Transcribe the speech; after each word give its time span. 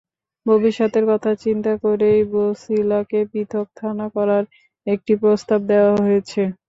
ভবিষ্যতের 0.45 1.05
কথা 1.11 1.31
চিন্তা 1.43 1.73
করেই 1.83 2.19
বছিলাকে 2.33 3.19
পৃথক 3.31 3.67
থানা 3.77 4.05
করার 4.15 4.43
একটি 4.87 5.13
প্রস্তাব 5.21 5.59
দেওয়া 5.71 5.93
হয়েছে। 5.99 6.41